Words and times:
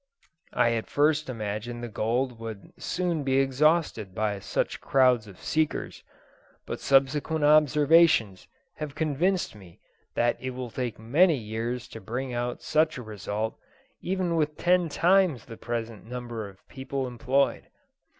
I 0.55 0.71
at 0.71 0.87
first 0.89 1.29
imagined 1.29 1.83
the 1.83 1.87
gold 1.87 2.39
would 2.39 2.73
soon 2.81 3.21
be 3.23 3.37
exhausted 3.37 4.15
by 4.15 4.39
such 4.39 4.81
crowds 4.81 5.27
of 5.27 5.39
seekers, 5.39 6.03
but 6.65 6.79
subsequent 6.79 7.45
observations 7.45 8.47
have 8.77 8.95
convinced 8.95 9.53
me 9.53 9.79
that 10.15 10.37
it 10.41 10.55
will 10.55 10.71
take 10.71 10.97
many 10.97 11.37
years 11.37 11.87
to 11.89 12.01
bring 12.01 12.33
about 12.33 12.63
such 12.63 12.97
a 12.97 13.03
result, 13.03 13.59
even 14.01 14.35
with 14.35 14.57
ten 14.57 14.89
times 14.89 15.45
the 15.45 15.55
present 15.55 16.03
number 16.03 16.49
of 16.49 16.67
people 16.67 17.05
employed. 17.05 17.67